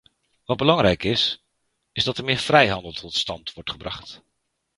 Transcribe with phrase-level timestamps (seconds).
[0.45, 1.43] Wat belangrijk is,
[1.91, 4.21] is dat er meer vrijhandel tot stand wordt gebracht.